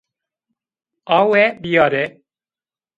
Awe 1.17 1.43
bîyare 1.61 2.03